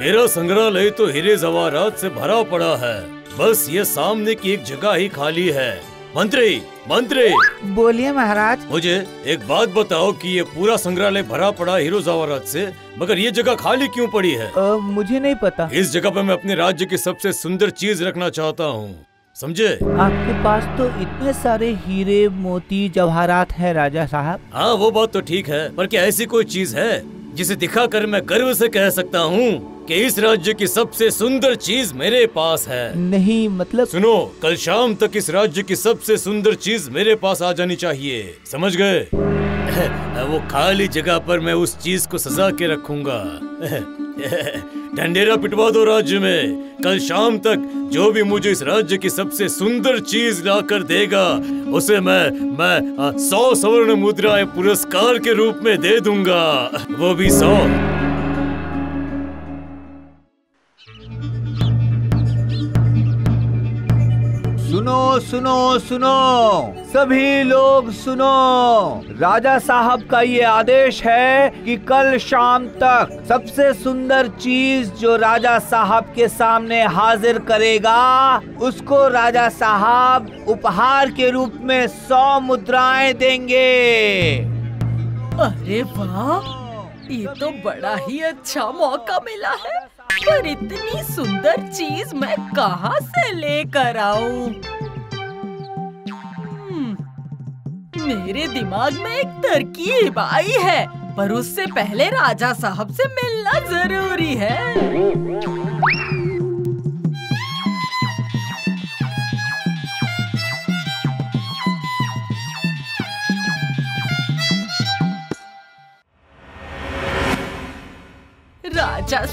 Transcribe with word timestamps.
میرا 0.00 0.26
سنگرہلے 0.28 0.90
تو 0.90 1.06
ہیرے 1.06 1.36
زوارات 1.36 2.00
سے 2.00 2.08
بھرا 2.08 2.42
پڑا 2.42 2.76
ہے۔ 2.80 3.00
بس 3.36 3.68
یہ 3.68 3.82
سامنے 3.82 4.34
کی 4.34 4.50
ایک 4.50 4.64
جگہ 4.64 4.96
ہی 4.96 5.08
خالی 5.08 5.52
ہے۔ 5.52 5.80
منتری 6.14 6.60
منتری! 6.86 7.28
بولیے 7.62 8.12
مہاراج۔ 8.12 8.64
مجھے 8.70 9.00
ایک 9.24 9.38
بات 9.46 9.68
بتاؤ 9.74 10.12
کہ 10.12 10.28
یہ 10.28 10.42
پورا 10.54 10.76
سنگرہلے 10.76 11.22
بھرا 11.22 11.50
پڑا 11.50 11.78
ہیرو 11.78 12.00
زوارات 12.00 12.48
سے 12.48 12.66
مگر 12.96 13.16
یہ 13.16 13.30
جگہ 13.30 13.54
خالی 13.58 13.86
کیوں 13.94 14.06
پڑی 14.06 14.38
ہے؟ 14.38 14.48
مجھے 14.82 15.18
نہیں 15.18 15.34
پتا۔ 15.40 15.66
اس 15.70 15.92
جگہ 15.92 16.10
پہ 16.14 16.22
میں 16.22 16.34
اپنے 16.34 16.54
راجیہ 16.54 16.86
کی 16.86 16.96
سب 16.96 17.20
سے 17.20 17.32
سندر 17.32 17.70
چیز 17.70 18.02
رکھنا 18.02 18.30
چاہتا 18.30 18.66
ہوں۔ 18.66 18.92
سمجھے؟ 19.34 19.76
آپ 19.98 20.26
کے 20.26 20.32
پاس 20.42 20.64
تو 20.76 20.84
اتنے 21.00 21.32
سارے 21.42 21.72
ہیرے 21.88 22.28
موتی 22.28 22.88
جواہرات 22.88 23.58
ہیں 23.58 23.74
راجہ 23.74 24.06
صاحب۔ 24.10 24.38
ہاں 24.54 24.76
وہ 24.76 24.90
بات 24.90 25.12
تو 25.12 25.20
ٹھیک 25.20 25.50
ہے 25.50 25.68
پر 25.74 25.86
کیا 25.86 26.02
ایسی 26.02 26.24
کوئی 26.24 26.44
چیز 26.46 26.74
ہے؟ 26.76 27.00
جسے 27.40 27.54
دکھا 27.54 27.86
کر 27.86 28.06
میں 28.06 28.20
گرو 28.30 28.52
سے 28.52 28.68
کہہ 28.68 28.90
سکتا 28.90 29.24
ہوں 29.24 29.58
کہ 29.88 30.06
اس 30.06 30.18
راجیہ 30.18 30.52
کی 30.52 30.66
سب 30.66 30.94
سے 30.94 31.10
سندر 31.10 31.54
چیز 31.54 31.92
میرے 31.92 32.26
پاس 32.26 32.68
ہے۔ 32.68 32.92
نہیں 32.94 33.48
مطلب 33.48 33.90
سنو 33.90 34.26
کل 34.40 34.56
شام 34.56 34.94
تک 34.94 35.04
اس 35.12 35.30
راجیہ 35.30 35.62
کی 35.62 35.74
سب 35.74 36.02
سے 36.02 36.16
سندر 36.16 36.54
چیز 36.54 36.88
میرے 36.88 37.14
پاس 37.14 37.42
آ 37.42 37.52
جانی 37.52 37.76
چاہیے۔ 37.76 38.32
سمجھ 38.44 38.78
گئے؟ 38.78 39.04
وہ 40.28 40.38
خالی 40.48 40.86
جگہ 40.86 41.18
پر 41.26 41.38
میں 41.38 41.52
اس 41.52 41.76
چیز 41.78 42.06
کو 42.06 42.18
سزا 42.18 42.50
کے 42.50 42.68
رکھوں 42.68 43.04
گا۔ 43.04 43.24
ڈنڈیرا 44.96 45.36
پٹوا 45.36 45.68
دو 45.74 45.84
راج 45.86 46.14
میں۔ 46.14 46.42
کل 46.82 46.98
شام 46.98 47.38
تک 47.38 47.58
جو 47.90 48.10
بھی 48.10 48.22
مجھے 48.22 48.50
اس 48.50 48.62
راجیہ 48.62 48.98
کی 48.98 49.08
سب 49.08 49.32
سے 49.32 49.48
سندر 49.48 49.98
چیز 49.98 50.40
لا 50.44 50.60
کر 50.60 50.82
دے 50.82 51.06
گا، 51.10 51.40
اسے 51.72 52.00
میں 52.00 52.30
میں 52.58 52.78
سو 53.18 53.54
سورن 53.54 54.00
مدرا 54.00 54.36
پورسکار 54.54 55.16
کے 55.16 55.32
روپ 55.32 55.62
میں 55.62 55.76
دے 55.76 55.98
دوں 55.98 56.24
گا۔ 56.24 56.70
وہ 56.98 57.14
بھی 57.14 57.30
سو۔ 57.30 57.54
سنو 64.80 65.18
سنو 65.30 65.78
سنو۔ 65.88 66.72
سبھی 66.92 67.42
لوگ 67.42 67.90
سنو۔ 67.90 69.00
راجہ 69.20 69.48
صاحب 69.66 70.00
کا 70.08 70.20
یہ 70.20 70.44
آدیش 70.44 71.06
ہے 71.06 71.50
کہ 71.64 71.76
کل 71.86 72.18
شام 72.18 72.68
تک 72.78 73.12
سب 73.28 73.38
سے 73.54 73.62
سندر 73.82 74.26
چیز 74.38 74.92
جو 74.92 75.18
راجہ 75.18 75.58
صاحب 75.70 76.04
کے 76.14 76.28
سامنے 76.28 76.82
حاضر 76.82 77.38
کرے 77.46 77.78
گا، 77.82 78.38
اس 78.60 78.82
کو 78.84 79.10
راجہ 79.10 79.48
صاحب 79.58 80.26
اپہار 80.46 81.06
کے 81.16 81.32
روپ 81.32 81.54
میں 81.54 81.86
سو 82.08 82.40
مدرائیں 82.40 83.12
دیں 83.12 83.48
گے۔ 83.48 84.44
ارے 85.38 85.82
واہ، 85.96 87.12
یہ 87.12 87.28
تو 87.40 87.50
بڑا 87.62 87.94
ہی 88.08 88.24
اچھا 88.24 88.70
موقع 88.70 89.18
ملا 89.24 89.54
ہے۔ 89.64 89.99
پر 90.18 90.46
اتنی 90.46 91.02
سندر 91.08 91.66
چیز 91.72 92.12
میں 92.14 92.34
کہاں 92.56 92.98
سے 93.02 93.32
لے 93.34 93.62
کر 93.72 93.96
آؤں 94.02 94.48
میرے 98.06 98.46
دماغ 98.54 99.02
میں 99.02 99.14
ایک 99.16 99.42
ترکیب 99.42 100.18
آئی 100.18 100.52
ہے 100.62 100.84
پر 101.16 101.30
اس 101.30 101.54
سے 101.56 101.64
پہلے 101.74 102.08
راجہ 102.10 102.52
صاحب 102.60 102.90
سے 102.96 103.08
ملنا 103.14 103.58
ضروری 103.68 104.38
ہے 104.40 104.58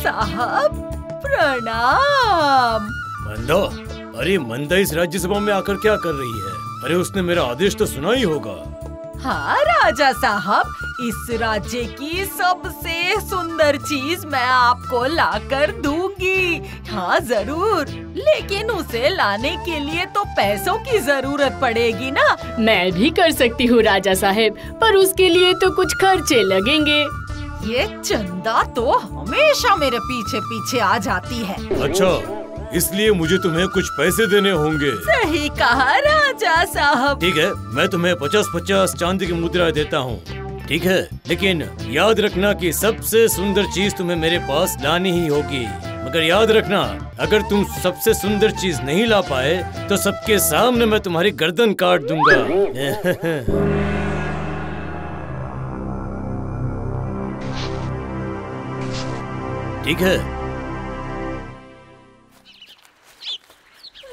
صاحب 0.07 0.75
پرنام 1.23 2.85
مندا 3.25 3.55
ارے 4.19 4.37
مندا 4.39 4.75
اس 4.75 4.93
راجیہ 4.93 5.19
سبھا 5.19 5.39
میں 5.39 5.53
آ 5.53 5.59
کر 5.61 5.75
کیا 5.83 5.95
کر 6.03 6.13
رہی 6.13 6.41
ہے 6.41 6.85
ارے 6.85 6.93
اس 6.93 7.11
نے 7.15 7.21
میرا 7.21 7.43
آدیش 7.45 7.75
تو 7.77 7.85
سنا 7.85 8.13
ہی 8.13 8.23
ہوگا 8.23 8.55
ہاں 9.23 9.57
راجا 9.65 10.11
صاحب 10.21 10.85
اس 10.99 11.29
راجیہ 11.39 11.83
کی 11.97 12.23
سب 12.37 12.67
سے 12.83 12.95
سندر 13.29 13.75
چیز 13.89 14.25
میں 14.25 14.45
آپ 14.49 14.87
کو 14.89 15.05
لا 15.07 15.31
کر 15.49 15.71
دوں 15.83 16.07
گی 16.21 16.59
ہاں 16.91 17.19
ضرور 17.27 17.85
لیکن 18.15 18.69
اسے 18.77 19.09
لانے 19.09 19.55
کے 19.65 19.79
لیے 19.79 20.05
تو 20.13 20.23
پیسوں 20.37 20.77
کی 20.85 20.99
ضرورت 21.05 21.59
پڑے 21.61 21.89
گی 21.99 22.11
نا 22.11 22.33
میں 22.57 22.89
بھی 22.91 23.09
کر 23.17 23.29
سکتی 23.39 23.69
ہوں 23.69 23.81
راجا 23.83 24.13
صاحب 24.19 24.65
پر 24.79 24.95
اس 24.95 25.13
کے 25.17 25.29
لیے 25.29 25.53
تو 25.61 25.71
کچھ 25.73 25.97
خرچے 26.01 26.41
لگیں 26.45 26.85
گے 26.85 27.03
یہ 27.65 27.83
چندا 28.03 28.61
تو 28.75 28.97
ہمیشہ 29.11 29.75
میرے 29.75 29.97
پیچھے 29.99 30.39
پیچھے 30.39 30.81
آ 30.81 30.97
جاتی 30.97 31.43
ہے۔ 31.47 31.55
اچھا 31.83 32.09
اس 32.71 32.91
لیے 32.91 33.11
مجھے 33.11 33.37
تمہیں 33.37 33.65
کچھ 33.67 33.91
پیسے 33.97 34.25
دینے 34.25 34.51
ہوں 34.51 34.71
گے۔ 34.71 34.91
صحیح 35.05 35.49
کہا 35.57 35.95
راجا 36.05 36.63
صاحب۔ 36.73 37.19
ٹھیک 37.19 37.37
ہے 37.37 37.47
میں 37.73 37.87
تمہیں 37.87 38.15
پچاس 38.15 38.45
پچاس 38.53 38.95
چاندی 38.99 39.25
کی 39.25 39.33
مدرا 39.33 39.69
دیتا 39.75 39.99
ہوں۔ 39.99 40.17
ٹھیک 40.67 40.85
ہے 40.85 41.05
لیکن 41.25 41.61
یاد 41.81 42.15
رکھنا 42.15 42.53
کہ 42.53 42.71
سب 42.71 42.91
سے 43.05 43.27
سندر 43.27 43.63
چیز 43.75 43.95
تمہیں 43.95 44.17
میرے 44.17 44.39
پاس 44.49 44.77
لانی 44.83 45.11
ہی 45.11 45.29
ہوگی۔ 45.29 45.65
مگر 46.05 46.21
یاد 46.21 46.47
رکھنا 46.47 46.81
اگر 47.17 47.39
تم 47.49 47.63
سب 47.83 47.91
سے 48.03 48.13
سندر 48.13 48.49
چیز 48.49 48.79
نہیں 48.79 49.05
لا 49.05 49.21
پائے 49.21 49.61
تو 49.87 49.97
سب 49.97 50.25
کے 50.25 50.37
سامنے 50.37 50.85
میں 50.85 50.99
تمہاری 50.99 51.39
گردن 51.39 51.73
کاٹ 51.73 52.09
دوں 52.09 52.19
گا۔ 52.19 52.37
ٹھیک 59.87 60.01
ہے۔ 60.01 60.17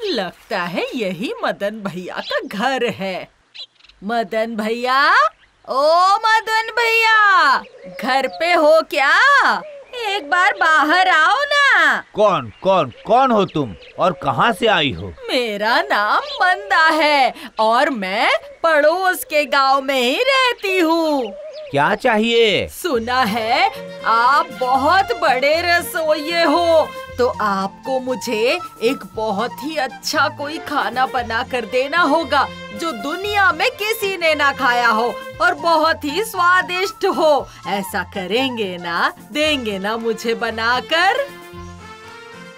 لگتا 0.09 0.73
ہے 0.73 0.83
یہی 0.93 1.31
مدن 1.41 1.79
بھیا 1.79 2.15
کا 2.29 2.35
گھر 2.51 2.83
ہے۔ 2.99 3.25
مدن 4.01 4.55
بھیا؟ 4.55 5.11
او 5.61 6.17
مدن 6.17 6.67
بھیا، 6.75 7.61
گھر 8.01 8.25
پہ 8.39 8.55
ہو 8.55 8.79
کیا؟ 8.89 9.11
ایک 9.95 10.27
بار 10.27 10.53
باہر 10.59 11.07
آؤ 11.07 11.37
نا۔ 11.49 12.01
کون 12.11 12.49
کون 12.59 12.89
کون 13.05 13.31
ہو 13.31 13.45
تم؟ 13.45 13.73
اور 13.95 14.11
کہاں 14.11 14.51
سے 14.59 14.69
آئی 14.69 14.95
ہو؟ 14.95 15.09
میرا 15.27 15.81
نام 15.89 16.23
مندا 16.39 16.89
ہے 16.97 17.31
اور 17.55 17.87
میں 17.87 18.27
پڑوس 18.61 19.25
کے 19.25 19.43
گاؤں 19.51 19.81
میں 19.81 20.01
ہی 20.01 20.17
رہتی 20.17 20.81
ہوں۔ 20.81 21.23
کیا 21.71 21.93
چاہیے؟ 22.01 22.67
سنا 22.81 23.33
ہے 23.33 23.67
آپ 24.03 24.47
بہت 24.59 25.11
بڑے 25.21 25.61
رسوئیے 25.61 26.43
ہو۔ 26.43 26.85
تو 27.17 27.33
آپ 27.39 27.71
کو 27.85 27.99
مجھے 27.99 28.57
ایک 28.79 28.97
بہت 29.15 29.51
ہی 29.63 29.79
اچھا 29.79 30.27
کوئی 30.37 30.57
کھانا 30.65 31.05
بنا 31.05 31.43
کر 31.51 31.65
دینا 31.71 32.03
ہوگا۔ 32.03 32.45
جو 32.79 32.91
دنیا 32.91 33.51
میں 33.51 33.65
کسی 33.79 34.17
نے 34.17 34.33
نہ 34.33 34.51
کھایا 34.57 34.91
ہو 34.91 35.11
اور 35.37 35.53
بہت 35.53 36.03
ہی 36.03 36.23
سوادشٹ 36.23 37.05
ہو۔ 37.05 37.43
ایسا 37.65 38.03
کریں 38.13 38.57
گے 38.57 38.77
نا 38.77 39.09
دیں 39.35 39.65
گے 39.65 39.77
نا 39.77 39.95
مجھے 39.95 40.35
بنا 40.35 40.79
کر۔ 40.89 41.21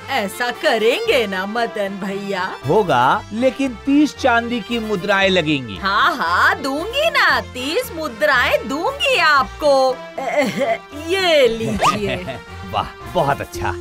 ایسا 0.09 0.49
کریں 0.61 0.99
گے 1.07 1.27
نا 1.27 1.45
مدن 1.45 1.95
بھیا۔ 1.99 2.49
ہوگا 2.69 3.19
لیکن 3.31 3.73
تیس 3.85 4.15
چاندی 4.17 4.59
کی 4.67 4.79
مدرائیں 4.79 5.29
لگیں 5.29 5.67
گی۔ 5.67 5.77
ہاں 5.83 6.15
ہاں 6.15 6.55
دوں 6.55 6.83
گی 6.85 7.09
نا۔ 7.09 7.39
تیس 7.53 7.91
مدرائیں 7.95 8.57
دوں 8.69 8.99
گی 8.99 9.19
آپ 9.19 9.59
کو۔ 9.59 9.95
یہ 11.07 11.47
لیجیے 11.47 12.15
واہ 12.71 12.95
بہت 13.13 13.41
اچھا۔ 13.41 13.71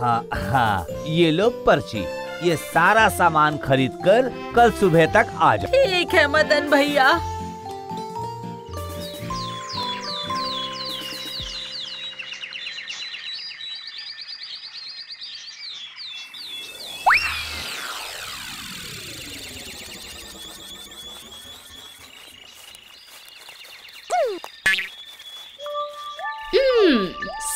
ہاں 0.00 0.20
ہاں 0.52 0.76
یہ 1.04 1.30
لو 1.30 1.48
پرچی، 1.64 2.04
یہ 2.42 2.54
سارا 2.72 3.06
سامان 3.16 3.56
خرید 3.62 3.92
کر 4.04 4.28
کل 4.54 4.68
صبح 4.80 5.04
تک 5.12 5.26
آ 5.38 5.54
جاؤ 5.56 5.70
ٹھیک 5.72 6.14
ہے 6.14 6.26
مدن 6.26 6.68
بھیا۔ 6.70 7.08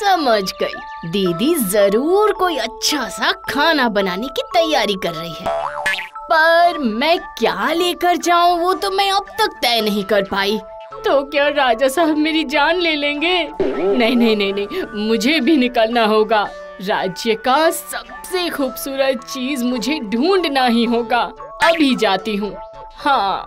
سمجھ 0.01 0.53
گئی۔ 0.61 1.09
دیدی 1.13 1.55
ضرور 1.55 2.29
کوئی 2.29 2.59
اچھا 2.59 3.09
سا 3.11 3.31
کھانا 3.43 3.89
بنانے 3.89 4.27
کی 4.27 4.43
تیاری 4.43 4.95
کر 4.95 5.13
رہی 5.21 5.31
ہے۔ 5.31 5.45
پر 6.31 6.79
میں 6.79 7.15
کیا 7.39 7.73
لے 7.73 7.95
کر 7.95 8.15
جاؤں 8.23 8.59
وہ 8.59 8.73
تو 8.75 8.91
میں 8.91 9.11
اب 9.11 9.25
تک 9.27 9.63
طے 9.63 9.81
نہیں 9.81 10.09
کر 10.09 10.23
پائی۔ 10.31 10.59
تو 11.05 11.27
کیا 11.27 11.51
راجہ 11.51 11.89
صاحب 11.89 12.19
میری 12.19 12.45
جان 12.45 12.77
لے 12.83 12.97
لیں 12.97 13.23
گے؟ 13.23 13.49
نہیں 13.77 14.15
نہیں 14.15 14.35
نہیں 14.35 14.67
مجھے 14.93 15.41
بھی 15.41 15.57
نکلنا 15.57 16.07
ہوگا۔ 16.07 16.45
راجیہ 16.89 17.35
کا 17.45 17.69
سب 17.73 18.25
سے 18.25 18.49
خوبصورت 18.53 19.29
چیز 19.29 19.63
مجھے 19.63 19.99
ڈھونڈنا 19.99 20.69
ہی 20.69 20.87
ہوگا۔ 20.87 21.29
ابھی 21.63 21.95
جاتی 21.95 22.39
ہوں۔ 22.39 22.51
ہاں۔ 23.07 23.47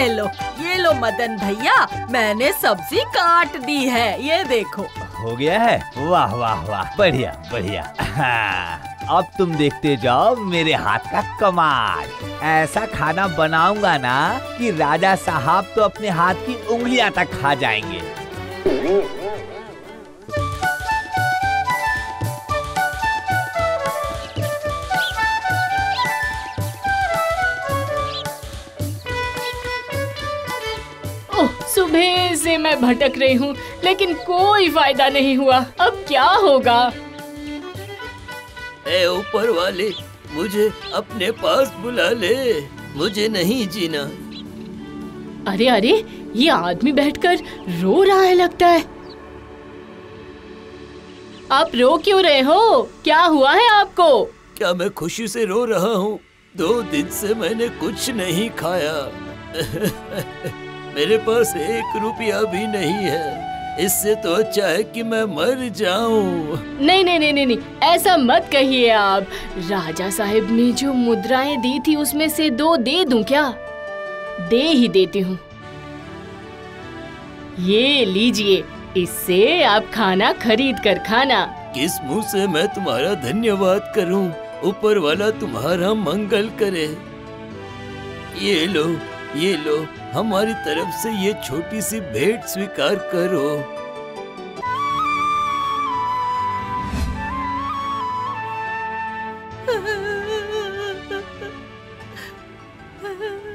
یہ 0.00 0.08
لو 0.08 0.24
یہ 0.58 0.74
لو 0.74 0.92
مدن 0.94 1.36
بھیا، 1.36 2.04
میں 2.10 2.34
نے 2.34 2.50
سبزی 2.60 3.00
کاٹ 3.14 3.66
دی 3.66 3.90
ہے، 3.90 4.16
یہ 4.18 4.42
دیکھو۔ 4.50 4.84
ہو 5.22 5.38
گیا 5.38 5.64
ہے؟ 5.64 5.78
واہ 5.96 6.34
واہ 6.34 6.64
واہ، 6.68 6.84
بڑھیا 6.96 7.32
بڑھیا۔ 7.50 7.82
ہاں، 8.16 8.78
اب 9.08 9.24
تم 9.38 9.52
دیکھتے 9.52 9.96
جاؤ 9.96 10.34
میرے 10.34 10.74
ہاتھ 10.74 11.12
کا 11.12 11.20
کمال۔ 11.38 12.24
ایسا 12.40 12.80
کھانا 12.92 13.26
بناؤں 13.26 13.76
گا 13.82 13.96
نا 13.96 14.38
کہ 14.58 14.72
راجا 14.78 15.14
صاحب 15.24 15.64
تو 15.74 15.84
اپنے 15.84 16.08
ہاتھ 16.08 16.46
کی 16.46 16.54
انگلیاں 16.68 17.10
تک 17.10 17.40
کھا 17.40 17.54
جائیں 17.54 17.82
گے۔ 17.92 18.00
میں 32.74 32.94
بھٹک 32.94 33.18
رہی 33.18 33.36
ہوں 33.36 33.54
لیکن 33.82 34.12
کوئی 34.14 34.70
فائدہ 34.70 35.08
نہیں 35.12 35.36
ہوا۔ 35.36 35.60
اب 35.78 35.94
کیا 36.06 36.34
ہوگا؟ 36.42 36.90
اے 38.84 39.04
اوپر 39.04 39.48
والے 39.48 39.90
مجھے 40.32 40.68
اپنے 40.92 41.32
پاس 41.32 41.68
بلا 41.80 42.10
لے۔ 42.10 42.60
مجھے 42.94 43.28
نہیں 43.28 43.72
جینا۔ 43.72 44.08
ارے 45.52 45.70
ارے 45.70 46.02
یہ 46.34 46.50
آدمی 46.50 46.92
بیٹھ 46.92 47.20
کر 47.20 47.34
رو 47.82 48.04
رہا 48.04 48.24
ہے 48.24 48.34
لگتا 48.34 48.72
ہے۔ 48.72 48.78
آپ 51.48 51.68
رو 51.74 51.98
کیوں 51.98 52.22
رہے 52.22 52.42
ہو؟ 52.42 52.82
کیا 53.02 53.26
ہوا 53.28 53.54
ہے 53.54 53.68
آپ 53.72 53.96
کو؟ 53.96 54.26
کیا 54.54 54.72
میں 54.72 54.88
خوشی 54.94 55.26
سے 55.26 55.46
رو 55.46 55.66
رہا 55.66 55.94
ہوں؟ 55.96 56.18
دو 56.52 56.82
دن 56.92 57.04
سے 57.10 57.34
میں 57.34 57.54
نے 57.54 57.66
کچھ 57.78 58.10
نہیں 58.10 58.48
کھایا۔ 58.56 59.08
میرے 60.94 61.18
پاس 61.24 61.56
ایک 61.56 61.96
روپیہ 62.02 62.34
بھی 62.50 62.66
نہیں 62.66 63.10
ہے۔ 63.10 63.50
اس 63.78 63.92
سے 63.92 64.14
تو 64.14 64.34
اچھا 64.34 64.70
ہے 64.70 64.82
کہ 64.82 65.02
میں 65.02 65.24
مر 65.24 65.68
جاؤں۔ 65.74 66.44
نہیں 66.80 67.02
نہیں 67.02 67.18
نہیں 67.18 67.32
نہیں 67.32 67.56
ایسا 67.80 68.16
مت 68.16 68.52
کہیے 68.52 68.92
آپ۔ 68.92 69.22
راجہ 69.70 70.10
صاحب 70.12 70.52
نے 70.52 70.70
جو 70.74 70.92
مدرائیں 70.92 71.56
دی 71.56 71.78
تھی 71.84 71.96
اس 71.96 72.14
میں 72.14 72.26
سے 72.26 72.50
دو 72.50 72.76
دے 72.76 73.04
دوں 73.10 73.22
کیا؟ 73.22 73.50
دے 74.50 74.68
ہی 74.68 74.88
دیتی 74.88 75.22
ہوں۔ 75.22 75.34
یہ 77.58 78.04
لیجیے 78.04 78.62
اس 78.94 79.08
سے 79.26 79.64
آپ 79.64 79.82
کھانا 79.92 80.32
خرید 80.40 80.76
کر 80.84 80.98
کھانا۔ 81.06 81.46
کس 81.74 82.00
منہ 82.02 82.20
سے 82.30 82.46
میں 82.46 82.66
تمہارا 82.74 83.14
دھنیہ 83.14 83.52
واد 83.52 83.94
کروں؟ 83.94 84.28
اوپر 84.62 84.96
والا 84.96 85.30
تمہارا 85.30 85.92
منگل 85.92 86.48
کرے۔ 86.56 86.86
یہ 88.34 88.66
لو۔ 88.66 88.94
یہ 89.34 89.56
لو، 89.64 89.84
ہماری 90.14 90.52
طرف 90.64 90.94
سے 91.02 91.08
یہ 91.20 91.32
چھوٹی 91.46 91.80
سی 91.80 92.00
بھیٹ 92.00 92.48
سویکار 92.48 92.94
کرو۔ 92.94 93.62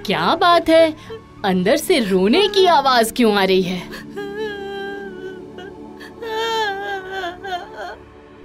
کیا 0.03 0.35
بات 0.35 0.69
ہے؟ 0.69 0.89
اندر 1.43 1.75
سے 1.75 1.99
رونے 2.11 2.41
کی 2.53 2.67
آواز 2.67 3.11
کیوں 3.11 3.37
آ 3.37 3.47
رہی 3.47 3.65
ہے؟ 3.65 3.79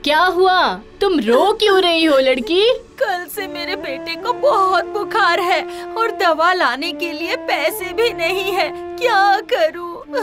کیا 0.02 0.28
ہوا؟ 0.34 0.78
تم 0.98 1.20
رو 1.26 1.52
کیوں 1.54 1.82
رہی 1.82 2.06
ہو 2.06 2.20
لڑکی؟ 2.20 2.64
کل 3.00 3.28
سے 3.34 3.46
میرے 3.46 3.76
بیٹے 3.76 4.14
کو 4.14 4.32
بہت 4.32 4.84
بخار 4.84 5.38
ہے 5.38 5.62
اور 5.94 6.08
دوا 6.08 6.54
لانے 6.54 6.92
کے 6.92 7.12
لیے 7.12 7.36
پیسے 7.48 7.92
بھی 7.94 8.08
نہیں 8.12 8.56
ہے 8.56 8.70
کیا 8.98 9.36
کروں؟ 9.48 10.16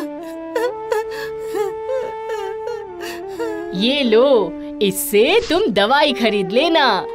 یہ 3.74 4.04
لو 4.04 4.50
اس 4.80 4.96
سے 5.12 5.36
تم 5.48 5.60
دوائی 5.68 6.14
خرید 6.14 6.54
لینا۔ 6.54 7.06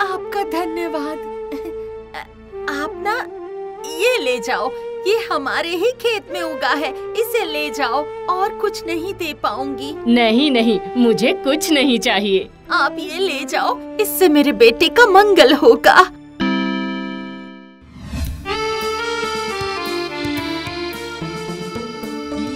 آپ 0.00 0.32
کا 0.32 0.42
دھنیہ 0.52 0.88
واد 0.88 1.20
آپ 2.68 2.90
نا 2.94 3.16
یہ 3.88 4.20
لے 4.22 4.38
جاؤ۔ 4.44 4.68
یہ 5.06 5.16
ہمارے 5.30 5.70
ہی 5.70 5.90
کھیت 5.98 6.30
میں 6.30 6.40
اگا 6.40 6.74
ہے۔ 6.80 6.90
اسے 7.16 7.44
لے 7.44 7.70
جاؤ 7.74 8.02
اور 8.26 8.50
کچھ 8.60 8.84
نہیں 8.84 9.18
دے 9.18 9.32
پاؤں 9.40 9.78
گی۔ 9.78 9.92
نہیں 10.06 10.50
نہیں 10.50 10.98
مجھے 10.98 11.32
کچھ 11.44 11.72
نہیں 11.72 11.98
چاہیے۔ 11.98 12.48
آپ 12.74 12.92
یہ 12.96 13.18
لے 13.18 13.40
جاؤ، 13.48 13.94
اس 13.98 14.08
سے 14.18 14.28
میرے 14.28 14.52
بیٹے 14.52 14.88
کا 14.88 15.06
منگل 15.06 15.52
ہوگا۔ 15.52 16.02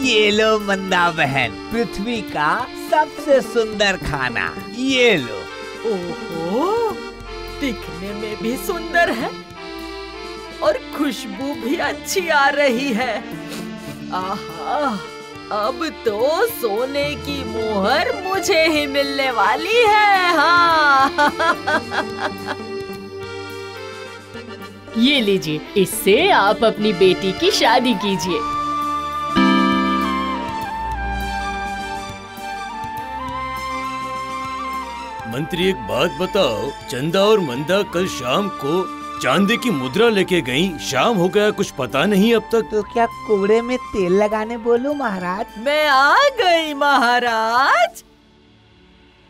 یہ 0.02 0.30
لو 0.30 0.58
مندا 0.58 1.10
بہن، 1.10 1.50
پرتھوی 1.70 2.22
کا 2.32 2.58
سب 2.90 3.06
سے 3.24 3.38
سندر 3.52 3.96
کھانا۔ 4.06 4.50
یہ 4.76 5.16
لو۔ 5.16 5.40
اوہو، 5.84 6.92
دکھنے 7.58 8.12
میں 8.14 8.34
بھی 8.40 8.56
سندر 8.66 9.08
ہے 9.08 9.28
اور 10.58 10.74
خوشبو 10.98 11.54
بھی 11.62 11.80
اچھی 11.80 12.30
آ 12.30 12.50
رہی 12.56 12.96
ہے۔ 12.96 13.20
آہا۔ 14.10 14.94
اب 15.50 15.84
تو 16.04 16.40
سونے 16.60 17.14
کی 17.24 17.42
مہر 17.46 18.06
مجھے 18.24 18.62
ہی 18.68 18.86
ملنے 18.86 19.30
والی 19.30 19.84
ہے 19.88 20.32
ہاں۔ 20.36 21.08
یہ 24.96 25.20
لیجیے 25.20 25.58
اس 25.74 25.88
سے 26.04 26.32
آپ 26.32 26.64
اپنی 26.64 26.92
بیٹی 26.92 27.32
کی 27.40 27.50
شادی 27.50 27.92
کیجیے۔ 28.02 28.38
منتری 35.26 35.64
ایک 35.64 35.76
بات 35.88 36.10
بتاؤ 36.18 36.68
چندا 36.88 37.20
اور 37.20 37.38
مندا 37.38 37.80
کل 37.92 38.06
شام 38.08 38.48
کو 38.60 38.84
چاندی 39.26 39.56
کی 39.56 39.70
مدرا 39.70 40.08
لے 40.08 40.24
کے 40.24 40.40
گئیں 40.46 40.78
شام 40.78 41.18
ہو 41.18 41.34
گیا 41.34 41.50
کچھ 41.50 41.74
پتا 41.76 42.04
نہیں 42.04 42.34
اب 42.34 42.42
تک۔ 42.48 42.70
تو 42.70 42.82
کیا 42.82 43.06
کوڑے 43.26 43.60
میں 43.60 43.76
تیل 43.92 44.12
لگانے 44.12 44.56
بولو 44.56 44.94
مہاراج؟ 44.94 45.58
میں 45.58 45.88
آ 45.88 46.14
گئی 46.38 46.74
مہاراج۔ 46.74 48.02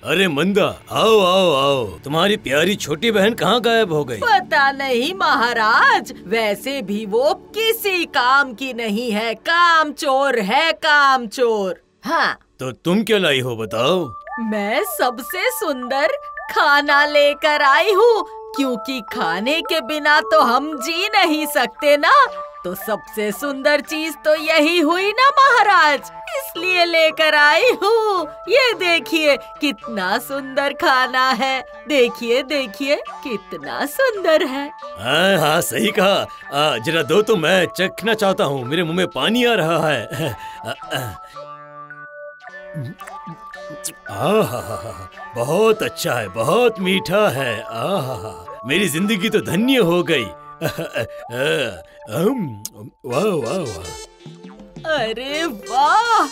ارے 0.02 0.28
مندا 0.28 0.66
آؤ 0.88 1.20
آؤ 1.20 1.54
آؤ۔ 1.54 1.86
تمہاری 2.02 2.36
پیاری 2.36 2.74
چھوٹی 2.74 3.12
بہن 3.12 3.34
کہاں 3.34 3.60
غائب 3.64 3.90
ہو 3.90 4.08
گئی؟ 4.08 4.20
پتا 4.20 4.72
نہیں 4.72 5.14
مہاراج 5.14 6.12
ویسے 6.22 6.82
بھی 6.82 7.06
وہ 7.10 7.34
کسی 7.52 8.04
کام 8.04 8.54
کی 8.54 8.72
نہیں 8.72 9.14
ہے۔ 9.14 9.32
کام 9.44 9.92
چور 9.92 10.34
ہے 10.34 10.70
کام 10.82 11.28
چور۔ 11.28 11.74
ہاں۔ 12.06 12.34
تو 12.56 12.72
تم 12.72 13.04
کیا 13.04 13.18
لائی 13.18 13.42
ہو 13.42 13.56
بتاؤ؟ 13.56 14.04
میں 14.38 14.80
سب 14.98 15.12
سے 15.20 15.38
سندر 15.60 16.06
کھانا 16.52 17.06
لے 17.06 17.34
کر 17.42 17.62
آئی 17.66 17.94
ہوں۔ 17.94 18.35
کیونکہ 18.56 19.00
کھانے 19.10 19.60
کے 19.68 19.80
بنا 19.80 20.20
تو 20.30 20.56
ہم 20.56 20.76
جی 20.86 21.08
نہیں 21.12 21.46
سکتے 21.46 21.96
نا۔ 21.96 22.12
تو 22.64 22.74
سب 22.74 22.96
سے 23.14 23.30
سندر 23.40 23.80
چیز 23.88 24.16
تو 24.24 24.30
یہی 24.36 24.82
ہوئی 24.82 25.06
نا 25.06 25.30
مہاراج۔ 25.30 26.10
اس 26.10 26.56
لیے 26.56 26.86
لے 26.86 27.10
کر 27.18 27.34
آئی 27.38 27.70
ہوں۔ 27.82 28.24
یہ 28.46 28.72
دیکھیے 28.80 29.36
کتنا 29.60 30.16
سندر 30.28 30.72
کھانا 30.78 31.34
ہے۔ 31.38 31.62
دیکھیے 31.90 32.42
دیکھیے 32.42 32.96
کتنا 33.24 33.84
سندر 33.86 34.40
ہے۔ 34.50 34.68
ہاں 34.98 35.38
ہاں 35.38 35.60
صحیح 35.60 35.90
کہا۔ 35.90 36.24
جرا 36.86 37.02
دو 37.08 37.22
تو 37.22 37.36
میں 37.36 37.66
چکھنا 37.66 38.14
چاہتا 38.14 38.44
ہوں۔ 38.44 38.64
میرے 38.64 38.82
منہ 38.82 38.94
میں 38.94 39.06
پانی 39.06 39.46
آ 39.46 39.56
رہا 39.56 39.94
ہے۔ 39.94 40.06
بہت 45.36 45.82
اچھا 45.82 46.20
ہے، 46.20 46.28
بہت 46.34 46.80
میٹھا 46.80 47.34
ہے۔ 47.34 47.62
آہا۔ 47.68 48.45
میری 48.66 48.88
زندگی 48.88 49.28
تو 49.28 49.40
دھنیہ 49.40 49.80
ہو 49.80 50.08
گئی۔ 50.08 50.24
واہ 53.04 53.34
واہ 53.44 53.62
واہ۔ 53.68 53.90
ارے 54.84 55.44
واہ 55.68 56.26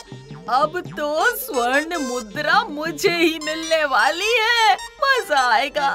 اب 0.46 0.78
تو 0.96 1.24
سورن 1.46 1.92
مدرا 2.08 2.62
مجھے 2.68 3.16
ہی 3.16 3.38
ملنے 3.44 3.84
والی 3.84 4.32
ہے۔ 4.42 4.74
مزہ 5.00 5.38
آئے 5.38 5.68
گا۔ 5.74 5.88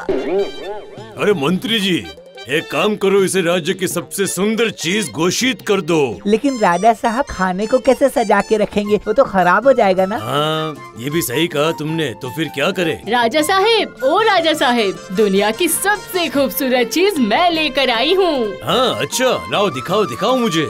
ارے 1.18 1.34
منتری 1.34 1.80
جی 1.80 2.06
ایک 2.50 2.70
کام 2.70 2.96
کرو 2.96 3.18
اسے 3.18 3.42
راجیہ 3.42 3.74
کی 3.74 3.88
سب 3.88 4.14
سے 4.14 4.26
سندر 4.26 4.70
چیز 4.70 5.10
گھوشیت 5.16 5.62
کر 5.66 5.80
دو۔ 5.80 6.14
لیکن 6.26 6.58
راجا 6.62 6.92
صاحب 7.02 7.24
کھانے 7.28 7.66
کو 7.66 7.78
کیسے 7.78 8.06
سجا 8.16 8.42
کے 8.50 8.58
رکھیں 8.58 8.84
گے؟ 8.90 8.98
وہ 9.08 9.14
تو 9.14 9.24
خراب 9.24 9.66
ہو 9.66 9.72
جائے 9.72 9.98
گا 9.98 10.06
نا۔ 10.06 10.18
ہاں 10.18 10.74
یہ 10.98 11.10
بھی 11.10 11.22
صحیح 11.22 11.48
کہا 11.48 11.72
تم 11.72 11.92
نے 11.92 12.14
تو 12.22 12.30
پھر 12.36 12.44
کیا 12.56 12.72
کرے 12.72 12.96
راجا 13.12 13.42
صاحب 13.48 14.06
او 14.06 14.24
راجا 14.24 14.54
صاحب 14.60 15.18
دنیا 15.18 15.52
کی 15.58 15.68
سب 15.68 16.12
سے 16.12 16.20
خوبصورت 16.34 16.94
چیز 16.94 17.20
میں 17.20 17.50
لے 17.50 17.70
کر 17.70 17.90
آئی 17.96 18.16
ہوں۔ 18.16 18.46
ہاں 18.66 18.96
اچھا 19.00 19.38
لاؤ 19.52 19.70
دکھاؤ 19.70 20.04
دکھاؤ 20.06 20.38
مجھے۔ 20.38 20.68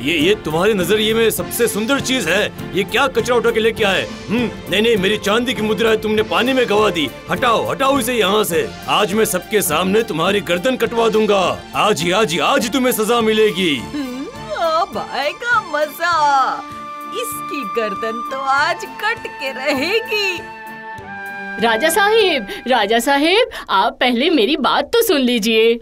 یہ 0.00 0.34
تمہاری 0.44 0.72
نظریے 0.72 1.14
میں 1.14 1.30
سب 1.30 1.42
سے 1.52 1.66
سندر 1.66 1.98
چیز 1.98 2.28
ہے۔ 2.28 2.48
یہ 2.72 2.84
کیا 2.90 3.06
کچرا 3.06 3.36
اٹھا 3.36 3.50
کے 3.50 3.60
لے 3.60 3.72
کے 3.72 3.84
آئے؟ 3.84 4.06
نہیں 4.28 4.80
نہیں 4.80 4.96
میری 4.96 5.16
چاندی 5.16 5.52
کی 5.52 5.62
مدرا 5.62 5.90
ہے 5.90 5.96
تم 5.96 6.14
نے 6.14 6.22
پانی 6.22 6.52
میں 6.52 6.64
گوا 6.70 6.90
دی۔ 6.94 7.06
ہٹاؤ 7.32 7.72
ہٹاؤ 7.72 7.96
اسے 7.96 8.14
یہاں 8.14 8.44
سے۔ 8.44 8.66
آج 8.86 9.14
میں 9.14 9.24
سب 9.24 9.50
کے 9.50 9.60
سامنے 9.60 10.02
تمہاری 10.02 10.40
گردن 10.48 10.76
کٹوا 10.76 11.08
دوں 11.12 11.28
گا۔ 11.28 11.56
آج 11.72 12.02
ہی 12.02 12.12
آج 12.12 12.34
ہی 12.34 12.40
آج 12.40 12.68
تمہیں 12.72 12.92
سزا 12.92 13.20
ملے 13.20 13.48
گی۔ 13.56 13.80
اب 14.56 14.98
آئے 15.10 15.30
گا 15.30 15.60
مزہ۔ 15.60 16.60
اس 17.12 17.50
کی 17.50 17.80
گردن 17.80 18.30
تو 18.30 18.40
آج 18.40 18.86
کٹ 18.96 19.28
کے 19.40 19.52
رہے 19.56 19.92
گی۔ 20.12 20.36
راجہ 21.62 21.88
صاحب 21.88 22.68
راجہ 22.68 22.98
صاحب 22.98 23.64
آپ 23.68 23.98
پہلے 23.98 24.30
میری 24.30 24.56
بات 24.56 24.92
تو 24.92 25.02
سن 25.02 25.20
لیجیے۔ 25.20 25.78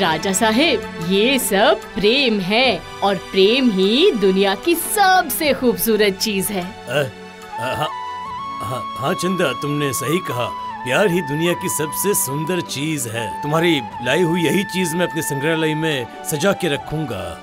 راجا 0.00 0.32
صاحب، 0.32 1.04
یہ 1.12 1.38
سب 1.38 1.74
پریم 1.94 2.38
ہے 2.48 2.78
اور 3.00 3.16
پریم 3.32 3.70
ہی 3.70 4.10
دنیا 4.22 4.54
کی 4.64 4.74
سب 4.74 5.22
سے 5.38 5.52
خوبصورت 5.60 6.20
چیز 6.20 6.50
ہے۔ 6.50 6.62
ہاں, 7.58 7.88
ہاں،, 8.64 8.82
ہاں 9.00 9.14
چندا 9.14 9.52
تم 9.62 9.78
نے 9.78 9.92
صحیح 9.92 10.18
کہا۔ 10.26 10.50
پیار 10.84 11.06
ہی 11.06 11.20
دنیا 11.20 11.52
کی 11.52 11.68
سب 11.68 11.86
سے 12.02 12.14
سندر 12.14 12.60
چیز 12.60 13.06
ہے۔ 13.06 13.28
تمہاری 13.42 13.80
لائی 14.04 14.22
ہوئی 14.22 14.44
یہی 14.44 14.62
چیز 14.62 14.94
میں 14.94 15.06
اپنے 15.06 15.22
سنگرہالیہ 15.22 15.74
میں 15.74 16.04
سجا 16.24 16.52
کے 16.52 16.68
رکھوں 16.68 17.08
گا۔ 17.10 17.34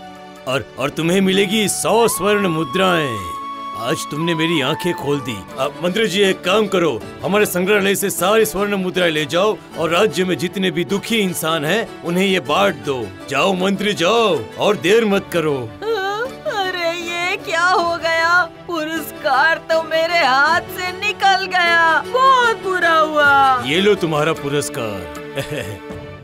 اور 0.45 0.61
اور 0.75 0.89
تمہیں 0.89 1.21
ملے 1.21 1.45
گی 1.45 1.67
سو 1.67 2.07
سورن 2.07 2.43
مدرائیں۔ 2.43 3.40
آج 3.81 3.95
تم 4.11 4.25
نے 4.25 4.33
میری 4.33 4.63
آنکھیں 4.63 4.93
کھول 4.93 5.19
دی۔ 5.25 5.35
مندر 5.81 6.05
جی 6.05 6.23
ایک 6.23 6.43
کام 6.43 6.67
کرو۔ 6.67 6.99
ہمارے 7.23 7.45
سنگرہ 7.45 7.93
سے 7.93 8.09
ساری 8.09 8.45
سورن 8.45 8.71
مدرا 8.71 9.07
لے 9.07 9.25
جاؤ 9.25 9.55
اور 9.75 9.89
راجیہ 9.89 10.25
میں 10.25 10.35
جتنے 10.35 10.71
بھی 10.71 10.83
دکھی 10.83 11.23
انسان 11.23 11.65
ہیں 11.65 11.85
انہیں 12.03 12.27
یہ 12.27 12.39
بانٹ 12.39 12.85
دو۔ 12.85 13.03
جاؤ 13.27 13.53
منتری 13.53 13.93
جاؤ 13.93 14.35
اور 14.55 14.75
دیر 14.75 15.05
مت 15.05 15.23
کرو۔ 15.29 15.67
ارے 15.81 16.91
یہ 16.99 17.35
کیا 17.45 17.71
ہو 17.73 17.97
گیا؟ 18.03 18.45
پرسکار 18.65 19.57
تو 19.67 19.83
میرے 19.83 20.17
ہاتھ 20.17 20.65
سے 20.75 20.91
نکل 20.91 21.45
گیا۔ 21.45 22.01
بہت 22.11 22.67
برا 22.67 23.01
ہوا۔ 23.01 23.61
یہ 23.65 23.81
لو 23.81 23.95
تمہارا 23.95 24.33
پرسکار۔ 24.33 25.19